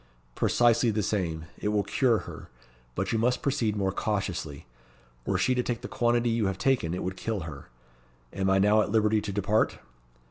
"Precisely 0.33 0.89
the 0.89 1.03
same. 1.03 1.45
It 1.59 1.67
will 1.67 1.83
cure 1.83 2.17
her. 2.25 2.49
But 2.95 3.11
you 3.11 3.19
must 3.19 3.43
proceed 3.43 3.75
more 3.75 3.91
cautiously. 3.91 4.65
Were 5.27 5.37
she 5.37 5.53
to 5.53 5.61
take 5.61 5.81
the 5.81 5.87
quantity 5.87 6.31
you 6.31 6.47
have 6.47 6.57
taken, 6.57 6.95
it 6.95 7.03
would 7.03 7.15
kill 7.15 7.41
her. 7.41 7.69
Am 8.33 8.49
I 8.49 8.57
now 8.57 8.81
at 8.81 8.89
liberty 8.91 9.21
to 9.21 9.31
depart?" 9.31 9.77